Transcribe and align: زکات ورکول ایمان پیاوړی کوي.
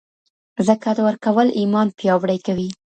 زکات 0.67 0.97
ورکول 1.07 1.47
ایمان 1.59 1.87
پیاوړی 1.97 2.39
کوي. 2.45 2.69